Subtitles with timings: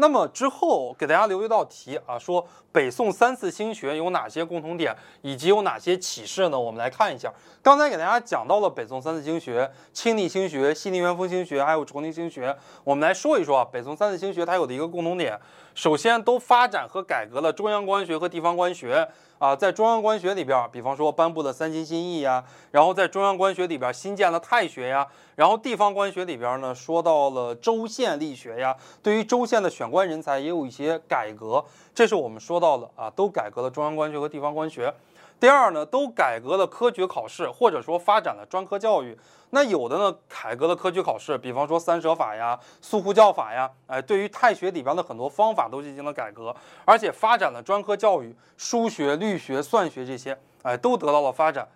[0.00, 6.58] 那么之后给大家留一道题啊，说北宋三次兴学有哪些共同点，以及有哪些启示呢？
[6.58, 7.30] 我们来看一下。
[7.62, 12.56] 刚才给大家讲到了北宋三次兴学，清帝兴学、熙宁元丰兴学，还有崇宁兴学。
[12.82, 15.38] 我们来说一说啊，北宋三次兴学它有的一个共同点，
[15.74, 19.06] 首先都发展和改革了中央官学和地方官学。
[19.40, 31.64] 啊，在中央官学里边，比方说颁布了三秦新义呀，然后在中央官学里边新建了太学呀，然后地方官学里边呢，说到了州县立学呀，对于州县的选官人才也有一些改革，
[31.94, 34.94] 这是我们说到了啊，都改革了中央官学和地方官学。
[35.40, 39.18] 第二呢，都改革了科举考试，或者说发展了专科教育。
[39.52, 46.54] 那有的呢，改革了科举考试，比方说三舍法呀、素护教法呀，哎，对于太学里边的很多方法都进行了改革，
[46.84, 51.66] 而且发展了专科教育，数学、律学、算学这些，哎，都得到了发展。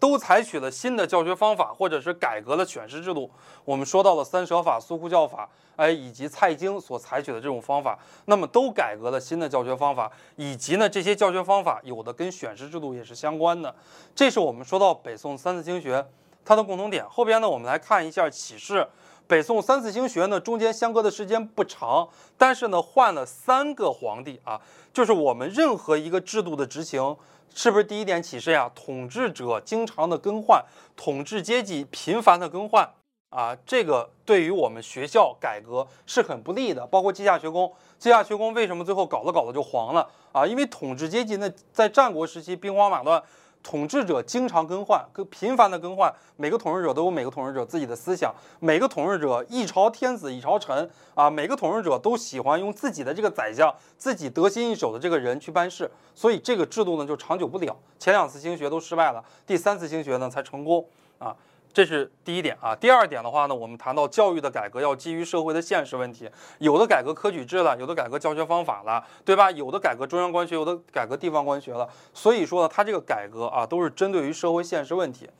[0.00, 3.30] 都采取了新的教学方法，或者是改革了选师制度。
[3.64, 13.72] 我们说到了三舍法、苏护教法，哎，以及蔡京所采取的这种方法，那么都改革了新的教学方法，以及呢，这些教学方法有的跟选师制度也是相关的。
[14.14, 16.04] 这是我们说到北宋三字经学
[16.44, 17.06] 它的共同点。
[17.08, 18.88] 后边呢，我们来看一下启示。
[19.30, 24.60] 北宋三次兴学呢，中间相隔的时间不长，但是呢，换了三个皇帝啊，
[24.92, 27.16] 就是我们任何一个制度的执行。
[27.54, 28.68] 是不是第一点启示呀？
[28.74, 30.64] 统治者经常的更换，
[30.96, 32.88] 统治阶级频繁的更换
[33.28, 36.84] 啊，这个对于我们学校改革是很不利的。
[36.88, 40.44] 包括稷下学宫，稷下学宫为什么最后搞着搞着就黄了啊？
[40.44, 43.22] 因为统治阶级呢，在战国时期兵荒马乱。
[43.62, 46.12] 统治者经常更换，更频繁的更换。
[46.36, 57.76] 每个统治者都有每个统治者自己的思想，每个统治者一朝天子一朝臣啊，每个统治者都喜欢用自己的这个宰相，自己得心应手的这个人去办事，所以这个制度呢就长久不了。
[57.98, 60.84] 前两次兴学都失败了，第三次兴学呢才成功
[61.18, 61.36] 啊。
[61.72, 66.28] 这是第一点啊，第二点的话呢，我们谈到教育的改革要基于社会的现实问题，
[66.58, 69.48] 有的改革科举制了，有的改革教学方法了，对吧？
[69.52, 71.88] 有的改革中央官学，有的改革地方官学了。
[72.12, 75.30] 所以说呢，它这个改革啊，都是针对于社会现实问题。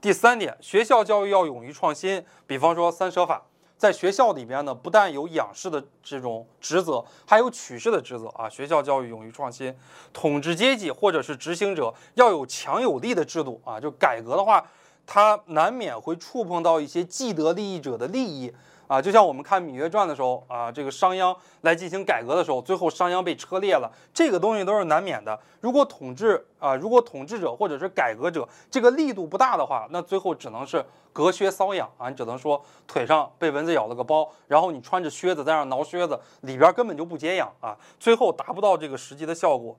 [0.00, 3.42] 第三点，学校教育要勇于创新，比方说三舍法，
[3.78, 8.48] 在学校里边呢，不但有仰视的这种职责，还有取士的职责啊。
[8.48, 9.72] 学校教育勇于创新，
[10.12, 13.78] 统治阶级或者是执行者要有强有力的制度啊。
[13.78, 14.66] 就改革的话。
[15.06, 18.52] 它难免会触碰到一些既得利益者的利益
[18.88, 25.36] 啊，就像我们看《芈月传》的时候啊，这个商鞅来进行改革的时候，最后商鞅被车裂了，这个东西都是难免的。
[25.60, 39.76] 如果统治啊，如果统治者或者是改革者这个力度不大的话，那最后只能是隔靴搔痒啊，你只能说腿上被蚊子咬了个包，然后你穿着靴子在那挠靴子，里边根本就不解痒啊，最后达不到这个实际的效果。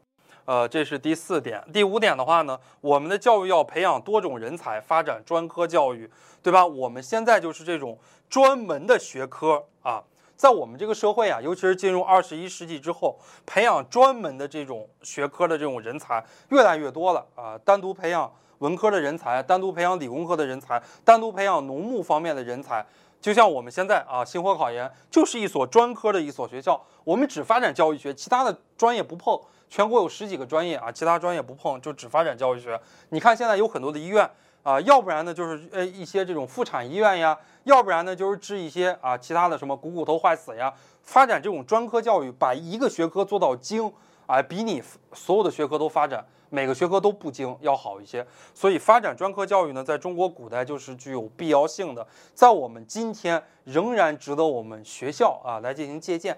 [0.48, 1.62] 呃，这是第四点。
[1.74, 6.10] 第五点的话呢，我们的教育要培养多种人才，发展专科教育，
[6.42, 6.66] 对吧？
[6.66, 8.00] 我们现在就是这种
[8.30, 10.02] 专门的学科啊，
[10.38, 17.58] 在我们这个社会啊，尤其是进入二十一世纪之后，培养专门的这种学科的这种人才越来越多了啊。
[17.66, 22.86] 单独培养文科的人才，单独培养理工科的人才，单独培养农牧方面的人才。
[23.28, 29.38] 就像我们现在啊，星火考研就是一所专科的一所学校，我们只发展教育学，其他的专业不碰。
[29.68, 32.80] 全国有十几个专业啊，其他专业不碰，就只发展教育学。
[33.10, 34.32] 你看现在有很多的医院
[34.64, 40.74] 啊，要不然呢就是呃一些这种妇产医院呀，要不然呢就是治一些啊其他的什么股骨头坏死呀。
[41.04, 43.92] 发展这种专科教育，把一个学科做到精
[44.26, 48.26] 啊，比你所有的学科都发展，每个学科都不精要好一些。
[48.54, 56.38] 所以发展专科教育呢，在中国古代就是具有必要性的，在我们今天仍然值得我们学校啊来进行借鉴。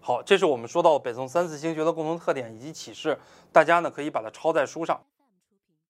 [0.00, 3.18] 好，这是我们说到北宋三次兴学的共同特点以及启示，
[3.52, 5.00] 大家呢可以把它抄在书上。